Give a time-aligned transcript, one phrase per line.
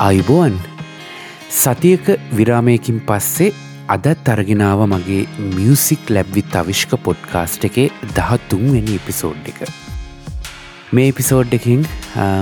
[0.00, 0.54] අයිබෝන්
[1.54, 2.06] සතියක
[2.36, 3.48] විරාමයකින් පස්සේ
[3.94, 5.18] අදත් අරගෙනාව මගේ
[5.56, 7.84] මියසික් ලැබ්විත් අවිශ්ක පොඩ්කාස්ට් එකේ
[8.16, 9.60] දහත්තුන්වැනි එපිසෝඩ් එක.
[10.94, 11.84] මේ එපිසෝඩ් එකින්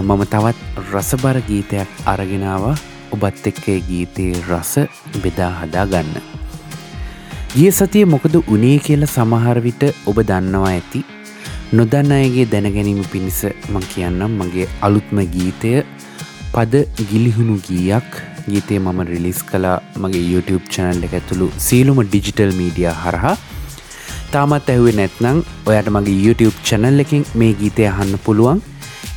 [0.05, 2.69] මම තවත් රසබර ගීතයක් අරගෙනාව
[3.17, 4.73] ඔබත් එක්කේ ගීතයේ රස
[5.25, 6.17] බෙදා හදා ගන්න.
[7.57, 11.07] ගිය සතිය මොකද උනේ කියල සමහරවිට ඔබ දන්නවා ඇති.
[11.77, 13.41] නොදන්න අයගේ දැනගැනීම පිණිස
[13.73, 15.73] මං කියන්නම් මගේ අලුත්ම ගීතය
[16.55, 16.75] පද
[17.11, 18.09] ගිලිහුණු ගීයක්.
[18.51, 23.37] ගීතය මම රිලිස් කලා මගේ YouTube චැනල් එක ඇතුළු සීලුම ඩිජිටල් මීඩිය හරහා.
[24.33, 28.61] තාමත් ඇහුවේ නැත්නං ඔයට මගේ YouTube චැනල් එකින් මේ ගීතය අහන්න පුළුවන්.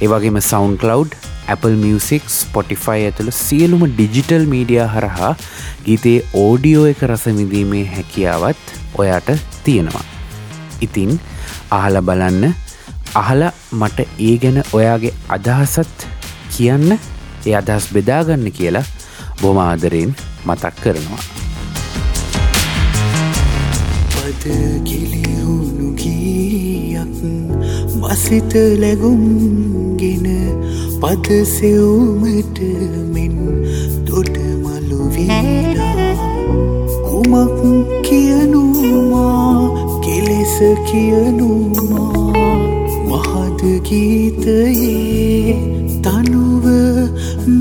[0.06, 1.16] ඒවගේම සෞන්කලව්
[1.54, 5.32] Apple Music Spotify ඇතුළ සියලුම ඩිජිටල් මීඩිය හරහා
[5.88, 9.32] ගීතයේ ඕඩියෝ එක රසවිඳීමේ හැකියාවත් ඔයාට
[9.66, 10.06] තියෙනවා.
[10.88, 11.16] ඉතින්
[11.80, 12.54] අහල බලන්න.
[13.24, 13.42] අහල
[13.80, 16.08] මට ඒ ගැන ඔයාගේ අදහසත්
[16.54, 17.00] කියන්න.
[17.48, 18.86] ඒ අදහස් බෙදාගන්න කියලා
[19.42, 20.12] බොම ආදරයෙන්
[20.48, 21.24] මතක් කරනවා.
[24.14, 24.44] පද
[24.88, 27.18] ගිලිහුණු ගීයක්
[28.02, 30.28] මසිත ලැගුම්ගෙන
[31.02, 32.58] පද සෙව්මට
[33.14, 33.36] මෙන්
[34.08, 36.10] දොට මළුවීලා
[37.08, 37.60] කුමක්
[38.08, 39.56] කියනුමා
[40.06, 40.56] කෙලෙස
[40.90, 42.56] කියනුමා
[43.10, 46.66] මහද ගීතයේ තනුව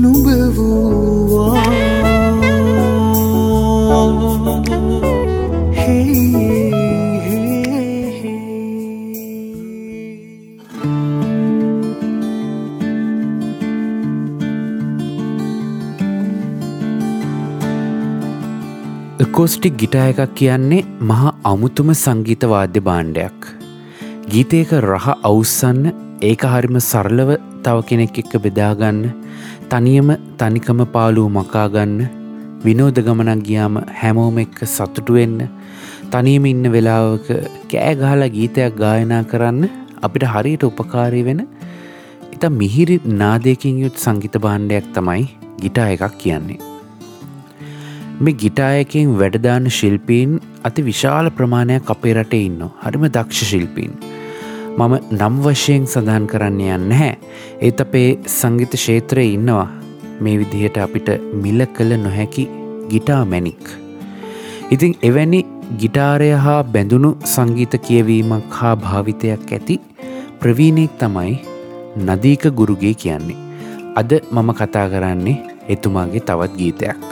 [0.01, 0.25] නුබ
[0.55, 2.01] වූවා
[19.31, 20.79] කෝස්ටික් ගිටා එකක් කියන්නේ
[21.09, 23.47] මහා අමුතුම සංගීත වාද්‍ය බාණ්ඩයක්.
[24.31, 27.29] ගීතයක රහ අවුස්සන්න ඒක හරිම සරලව
[27.65, 28.99] තව කෙනෙක් එක්ක බෙදාගන්න
[29.71, 30.09] තනියම
[30.41, 31.95] තනිකම පාලූ මකාගන්න
[32.65, 35.39] විනෝද ගමනක් ගියාම හැමෝම එක්ක සතුටුවෙන්න
[36.13, 37.31] තනියම ඉන්න වෙලාවක
[37.71, 39.65] කෑගහලා ගීතයක් ගායනා කරන්න
[40.07, 41.41] අපිට හරියට උපකාරී වෙන
[42.35, 45.25] ඉත මිහිරි නාදයකින් යුත් සංගීත බාණ්ඩයක් තමයි
[45.63, 46.61] ගිටා එකක් කියන්නේ.
[48.23, 50.37] මේ ගිටායකින් වැඩදාන ශිල්පීන්
[50.69, 54.10] අති විශාල ප්‍රමාණයක් අපේ රටේ ඉන්න හරිම දක්ෂ ශිල්පීන්.
[54.77, 57.13] මම නම් වශයෙන් සඳහන් කරන්න යන්න හැ
[57.67, 59.67] ඒත් අපේ සංගීත ශේත්‍රය ඉන්නවා
[60.23, 61.09] මේ විදිහට අපිට
[61.43, 62.45] මිල කළ නොහැකි
[62.91, 63.63] ගිටා මැනික්.
[64.73, 65.41] ඉතින් එවැනි
[65.81, 69.79] ගිටාරය හා බැඳුණු සංගීත කියවීමක් හා භාවිතයක් ඇති
[70.39, 71.35] ප්‍රවීණෙක් තමයි
[72.07, 73.39] නදීක ගුරුගේ කියන්නේ.
[73.95, 75.37] අද මම කතා කරන්නේ
[75.67, 77.07] එතුමාගේ තවත් ගීතයක්.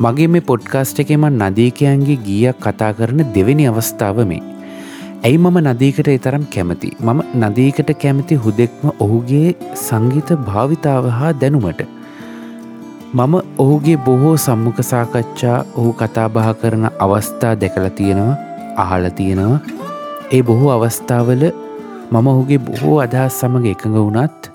[0.00, 4.49] මගේ මේ පොඩ්කාස්ට එකෙම නදීකයන්ගේ ගීයක් කතා කරන දෙවෙනි අවස්ථාව මේ.
[5.26, 9.48] ඇයි මම නදීකට එතරම් කැමති මම නදීකට කැමති හුදෙක්ම ඔහුගේ
[9.78, 11.80] සංගීත භාවිතාව හා දැනුමට.
[13.14, 18.34] මම ඔහුගේ බොහෝ සම්මුඛ සාකච්ඡා ඔහු කතාබහ කරන අවස්ථා දැකල තියෙනවා
[18.82, 19.60] අහල තියෙනවා
[20.30, 21.44] ඒ බොහෝ අවස්ථාවල
[22.12, 24.52] මම ඔහුගේ බොහෝ අදහස් සමඟ එකඟ වුණත්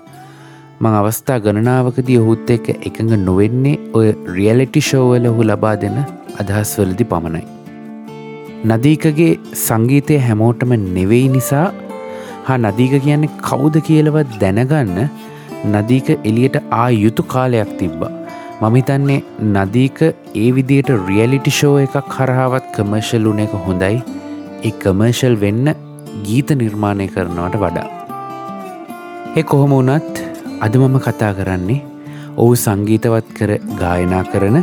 [0.80, 6.02] මං අවස්ථා ගණනාවකදී ඔහුත් එක එකඟ නොවෙන්නේ ඔය රියලිටි ෂෝවල ඔහු ලබා දෙන
[6.40, 7.55] අදහස්වලදි පමණයි.
[8.68, 9.32] නදීකගේ
[9.62, 11.64] සංගීතය හැමෝටම නෙවෙයි නිසා
[12.46, 15.00] හා නදීක කියන්නේ කවුද කියලවත් දැනගන්න
[15.74, 18.12] නදීක එලියට ආ යුතු කාලයක් තිබ්බා.
[18.62, 19.18] මමිතන්නේ
[19.56, 20.00] නදීක
[20.42, 24.00] ඒ විදියට රියලිටි ෂෝ එකක් හරහාවත් කමර්ශල් උන එක හොඳයි
[24.62, 25.68] ඒ කමර්ශල් වෙන්න
[26.26, 27.88] ගීත නිර්මාණය කරනවට වඩා.
[29.38, 30.14] එ කොහොම වනත්
[30.66, 31.80] අද මම කතා කරන්නේ
[32.42, 34.60] ඔහු සංගීතවත් කර ගායනා කරන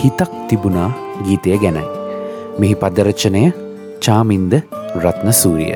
[0.00, 0.90] හිතක් තිබුණා
[1.26, 2.03] ගීතය ගැනයි.
[2.62, 3.42] මෙහි පදරචනය
[4.04, 4.52] චාමින්ද
[5.00, 5.74] රත්න සූරිය.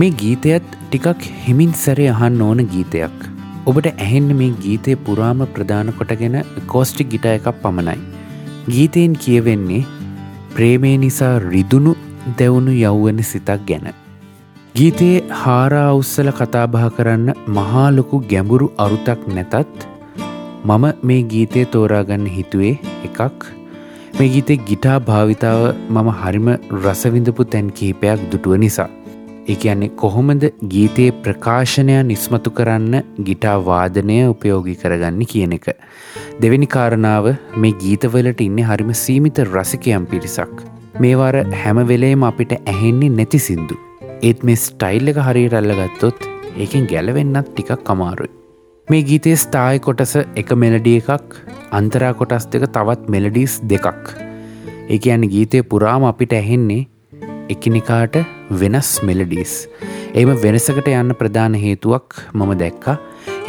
[0.00, 3.16] මේ ගීතයත් ටිකක් හිමින් සැරේ අහන්න ඕන ගීතයක්.
[3.70, 6.38] ඔබට ඇහෙන්න මේ ගීතය පුරාම ප්‍රධාන කොටගෙන
[6.72, 7.98] කෝස්ටික් ගිට එකක් පමණයි.
[8.74, 9.82] ගීතයෙන් කියවෙන්නේ
[10.56, 11.92] ප්‍රේමේ නිසා රිදුණු
[12.38, 13.86] දැවුණු යව්වන සිතක් ගැන.
[14.74, 19.86] ගීතයේ හාරා උස්සල කතාබහ කරන්න මහාලොකු ගැඹුරු අරුතක් නැතත්
[20.64, 22.74] මම මේ ගීතය තෝරාගන්න හිතුවේ
[23.08, 23.46] එකක්
[24.18, 26.48] මේ ගීතේ ගිටා භාවිතාව මම හරිම
[26.80, 28.90] රසවිඳපු තැන් කිහිපයක් දුටුව නිසා.
[29.50, 32.94] ඒ කියන්නේ කොහොමද ගීතයේ ප්‍රකාශනය නිස්මතු කරන්න
[33.28, 35.66] ගිටා වාදනය උපයෝගී කරගන්න කියන එක.
[36.42, 37.26] දෙවැනි කාරණාව
[37.64, 40.54] මේ ගීතවලට ඉන්න හරිම සීමිත රසිකයම් පිරිසක්.
[41.00, 43.80] මේවාර හැමවෙලේම අපිට ඇහෙන්නේ නැති සින්දු.
[44.22, 48.32] ඒත් මේ ස්ටයිල් එක හරියට අල්ලගත්තොත් ඒකෙන් ගැලවෙන්නත් ටිකක් කමාරුයි.
[48.88, 51.36] මේ ගීතේ ස්ථායි කොටස එක මෙලඩිය එකක්
[51.78, 54.16] අන්තරා කොටස් දෙක තවත් මෙලඩිස් දෙකක්
[54.88, 56.82] එක ඇන ගීතය පුරාම අපිට ඇහෙන්නේ
[57.54, 58.16] එකිනිකාට
[58.60, 59.54] වෙනස් මෙලඩිස්
[60.20, 62.08] එම වෙනසකට යන්න ප්‍රධාන හේතුවක්
[62.38, 62.96] මම දැක්කා.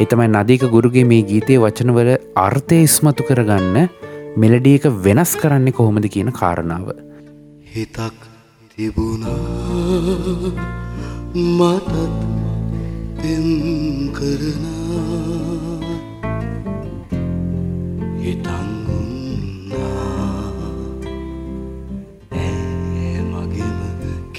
[0.02, 2.10] එතමයි නදීක ගුරුගේ මේ ගීතය වචනවල
[2.46, 3.76] අර්ථය ඉස්මතු කරගන්න
[4.42, 6.88] මෙලඩියක වෙනස් කරන්න කොහොමද කියන කාරණාව.
[7.74, 8.18] හිතක්
[8.72, 9.38] තිබුණා
[11.58, 11.94] මටත්
[13.20, 13.46] පෙම්
[14.16, 15.14] කරනා
[18.24, 18.63] හිතන්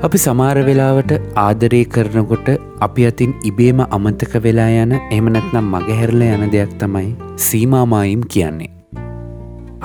[0.08, 1.12] අපි සමාර වෙලාවට
[1.42, 2.48] ආදරය කරනකොට
[2.86, 7.10] අපි අතින් ඉබේම අමතක වෙලා යන එමනැත්නම් මගහැරල යන දෙයක් තමයි
[7.48, 8.72] සීමාමායිම් කියන්නේ.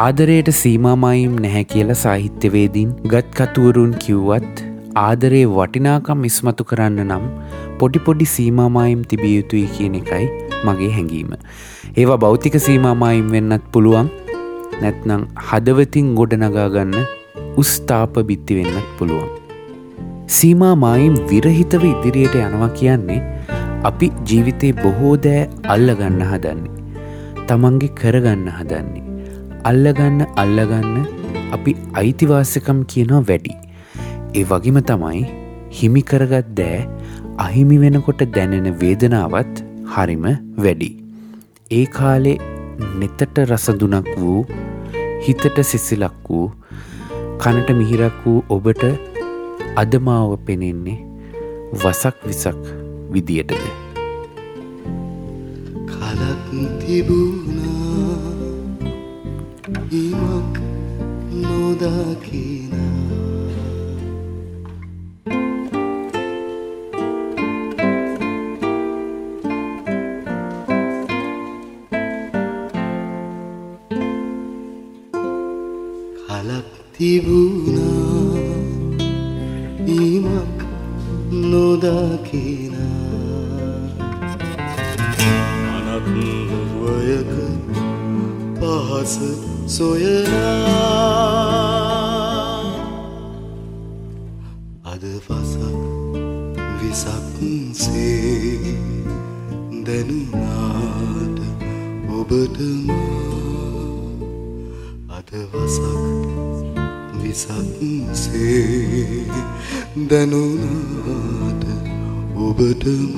[0.05, 4.66] ආදරයට සීමාමායිම් නැහැ කියලා සාහිත්‍යවේදීන් ගත්කතුවරුන් කිව්වත්
[5.05, 7.25] ආදරේ වටිනාකම් ඉස්මතු කරන්න නම්
[7.81, 10.27] පොඩිපොඩි සීමාමායිම් තිබිය යුතුයි කියන එකයි
[10.67, 11.33] මගේ හැඟීම.
[12.01, 14.09] ඒවා භෞතික සීමාමායිම් වෙන්නත් පුළුවන්
[14.83, 16.95] නැත්නම් හදවතින් ගොඩනගාගන්න
[17.63, 19.29] උස්ථාප බිත්ති වෙන්නත් පුළුවන්.
[20.37, 23.21] සීමා මායිම් විරහිතව ඉදිරියට යනවා කියන්නේ
[23.91, 25.43] අපි ජීවිතේ බොහෝ දෑ
[25.75, 26.73] අල්ලගන්න හදන්නේ.
[27.49, 29.05] තමන්ගේ කරගන්න හදන්නේ.
[29.71, 30.99] අල්ලගන්න අල්ලගන්න
[31.57, 33.55] අපි අයිතිවාසකම් කියනවා වැඩි.
[34.37, 35.21] ඒ වගේම තමයි
[35.77, 36.79] හිමිකරගත් දෑ
[37.45, 40.27] අහිමි වෙනකොට දැනෙන වේදනාවත් හරිම
[40.65, 40.91] වැඩි.
[41.71, 42.37] ඒ කාලේ
[43.01, 44.41] නෙතට රසදුනක් වූ
[45.25, 46.47] හිතට සිසිලක් වූ
[47.43, 48.85] කනට මිහිරක් වූ ඔබට
[49.77, 50.99] අදමාව පෙනෙන්නේ
[51.75, 52.63] වසක් විසක්
[53.13, 53.63] විදියටද
[55.91, 56.47] කලක්
[56.81, 58.21] තිබුණා
[60.01, 60.55] ඉමක්
[61.43, 62.76] නොදකිනා
[82.69, 83.47] නොදකිනා
[85.95, 87.33] අනත්වයක
[88.59, 89.15] පහස
[89.69, 91.07] සොයනා
[94.85, 95.63] අද පසක්
[96.79, 98.59] විසක්සේ
[99.85, 101.39] දැනුනාට
[102.11, 102.91] ඔබටම
[105.11, 105.85] අද වසක්
[107.21, 108.67] විසක්සේ
[110.09, 111.36] දැනුනාට
[112.45, 113.13] ඔබටම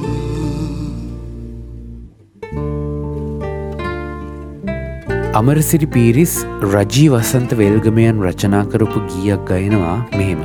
[5.38, 6.34] අමරසිරි පීරිස්
[6.74, 10.44] රජී වසන්ත වෙල්ගමයන් රචනා කරපු ගීයක් ගයනවා මෙහෙම.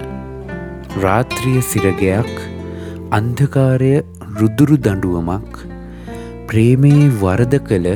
[1.04, 2.34] රාත්‍රිය සිරගයක්
[3.20, 3.94] අන්ධකාරය
[4.40, 5.62] රුදුරු දඩුවමක්
[6.50, 7.88] ප්‍රේමයේ වරද කළ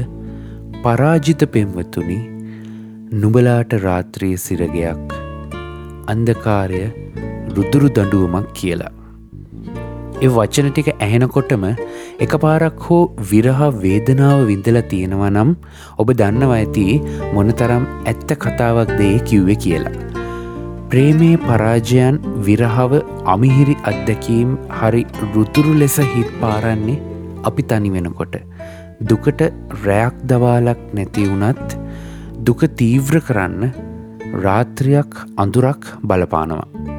[0.85, 2.19] පරාජිත පෙම්වතුනි
[3.23, 5.17] නුබලාට රාත්‍රිය සිරගයක්
[6.15, 6.85] අන්දකාරය
[7.57, 8.93] රුදුරු දඩුවමක් කියලා.
[10.25, 11.65] එ වචන ටික ඇහෙනකොටම
[12.25, 15.51] එක පාරක් හෝ විරහ වේදනාව විඳල තියෙනවා නම්
[16.03, 16.85] ඔබ දන්නව ඇති
[17.35, 19.93] මොනතරම් ඇත්ත කතාවක් දේ කිව්වෙ කියලා.
[20.91, 22.97] ප්‍රේමයේ පරාජයන් විරහව
[23.35, 25.03] අමිහිරි අත්දැකීම් හරි
[25.35, 26.99] රුතුරු ලෙස හිත් පාරන්නේ
[27.49, 28.35] අපි තනි වෙනකොට.
[29.09, 29.41] දුකට
[29.85, 31.79] රැයක් දවාලක් නැති වුනත්
[32.49, 33.71] දුක තීව්‍ර කරන්න
[34.45, 36.96] රාත්‍රියක් අඳුරක් බලපානවා.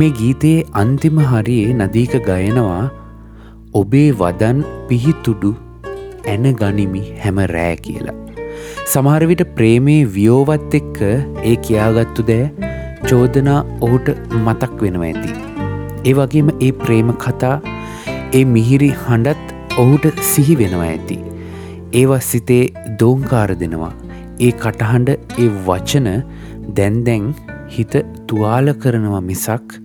[0.00, 2.84] මේ ගීතයේ අන්තිම හරියේ නදීක ගයනවා
[3.80, 5.50] ඔබේ වදන් පිහිතුඩු
[6.32, 8.16] ඇන ගනිමි හැම රෑ කියලා.
[8.92, 10.98] සමහරවිට ප්‍රේමයේ වියෝවත් එක්ක
[11.50, 12.72] ඒ කියාගත්තු දෑ
[13.10, 14.10] චෝදනා ඔහුට
[14.40, 15.30] මතක් වෙනවා ඇති.
[16.08, 17.54] ඒ වගේම ඒ ප්‍රේම කතා
[18.38, 21.20] ඒ මිහිරි හඬත් ඔහුට සිහි වෙනවා ඇති.
[22.00, 22.64] ඒවා සිතේ
[23.00, 23.94] දෝංකාර දෙනවා.
[24.40, 26.10] ඒ කටහඬ ඒ වචන
[26.78, 27.32] දැන්දැන්
[27.74, 27.96] හිත
[28.28, 29.80] තුවාල කරනවා මිසක්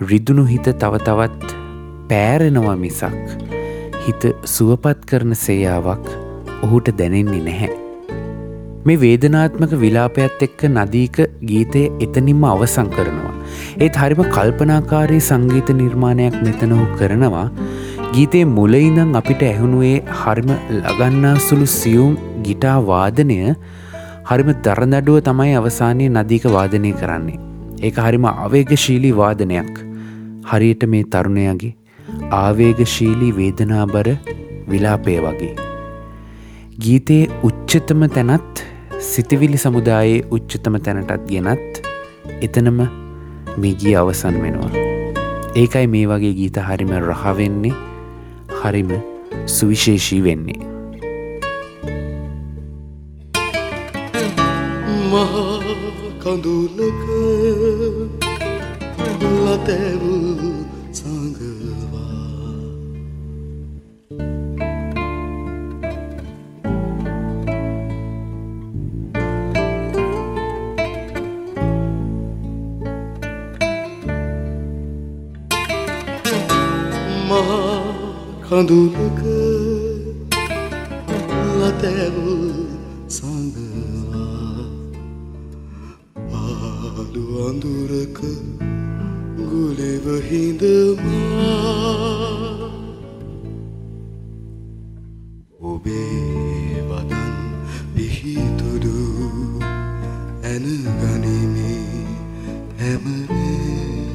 [0.00, 1.54] රිදුණු හිත තව තවත්
[2.10, 3.14] පෑරෙනවා මිසක්
[4.04, 6.04] හිත සුවපත් කරන සේයාවක්
[6.64, 7.70] ඔහුට දැනෙන්නේ නැහැ.
[8.86, 13.32] මේ වේදනාත්මක විලාපයත් එක්ක නදීක ගීතය එතනින්ම අවසං කරනවා.
[13.80, 17.48] ඒත් හරිම කල්පනාකාරී සංගීත නිර්මාණයක් මෙතනහු කරනවා
[18.14, 22.14] ගීතේ මුලයිඳං අපිට ඇහුණුවේ හරිම ලගන්නා සුළු සියුම්
[22.46, 23.40] ගිටා වාදනය
[24.30, 27.38] හරිම දරනඩුව තමයි අවසානය නදීක වාදනය කරන්නේ.
[27.82, 29.87] ඒක හරිම අවේගශීලී වාදනයක්
[30.50, 31.72] හරියට මේ තරුණයගේ
[32.42, 34.08] ආවේගශීලී වේදනාබර
[34.70, 35.54] විලාපය වගේ.
[36.84, 38.62] ගීතයේ උච්චතම තැනත්
[39.10, 41.82] සිතිවිලි සමුදායේ උච්චතම තැනටත් ගෙනත්
[42.46, 42.80] එතනම
[43.62, 44.72] මිගිය අවසන් වෙනවා.
[45.60, 47.74] ඒකයි මේ වගේ ගීත හරිම රහවෙන්නේ
[48.60, 48.90] හරිම
[49.56, 50.60] සුවිශේෂී වෙන්නේ.
[55.12, 55.58] මහා
[56.22, 57.04] කඳුලක
[59.22, 60.58] ලතැවූ
[78.48, 79.20] කඳුලක
[81.60, 82.66] ලතැවූ
[83.08, 84.64] සඳවා
[86.30, 88.18] පාලු අඳුරක
[89.58, 91.48] ගුලෙව හිඳමා
[95.70, 97.38] ඔබේ වදන්
[97.94, 98.98] පිහිතුඩු
[100.50, 100.66] ඇන
[101.00, 101.74] ගනිමි
[102.80, 104.06] හැමරේ.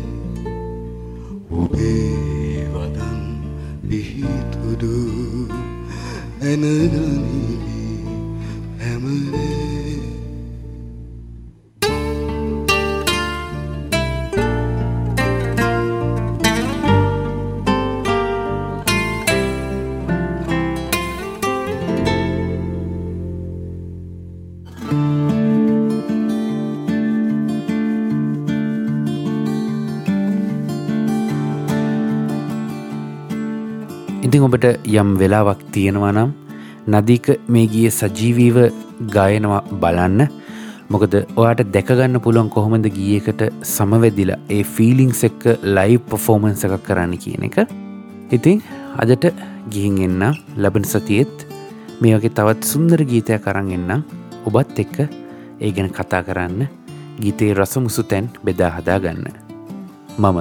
[1.60, 2.64] ඔබේ
[3.90, 4.96] පිහිතුඩු
[6.48, 7.43] ඇනගනිවි
[34.34, 36.30] ඉතිං ඔබට යම් වෙලාවක් තියෙනවා නම්
[36.90, 38.58] නදීක මේ ගිය සජීවීව
[39.16, 40.22] ගායනවා බලන්න.
[40.90, 47.46] මොකද ඔයාට දැකගන්න පුළුවන් කොහොමද ගියකට සමවැදිලා ඒ ෆීලිංස් එක්ක ලයි පොෆෝමන්ස එකක් කරන්න කියන
[47.46, 47.58] එක.
[48.32, 48.66] ඉතිං
[48.98, 49.30] අදට
[49.70, 50.25] ගිහින් එන්න
[50.58, 51.48] ලබන සතියෙත්
[52.02, 54.04] මේ වගේ තවත් සුන්දර ගීතයක් කරන්න එන්න.
[54.48, 54.98] ඔබත් එක්ක
[55.62, 56.70] ඒ ගැන කතා කරන්න
[57.22, 59.28] ගීතේ රසමුසු තැන් බෙදා හදාගන්න.
[60.18, 60.40] මම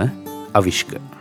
[0.54, 1.11] අවිශ්ක